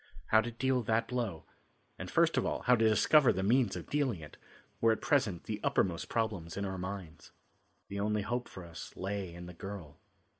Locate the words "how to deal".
0.29-0.81